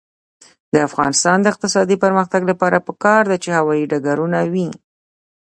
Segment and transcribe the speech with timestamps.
[0.73, 4.69] د افغانستان د اقتصادي پرمختګ لپاره پکار ده چې هوايي ډګرونه وي.